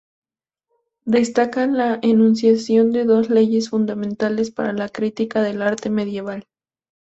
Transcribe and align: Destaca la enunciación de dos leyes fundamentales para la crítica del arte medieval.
Destaca 1.05 1.67
la 1.67 1.99
enunciación 2.01 2.89
de 2.91 3.05
dos 3.05 3.29
leyes 3.29 3.69
fundamentales 3.69 4.49
para 4.49 4.73
la 4.73 4.89
crítica 4.89 5.43
del 5.43 5.61
arte 5.61 5.91
medieval. 5.91 6.47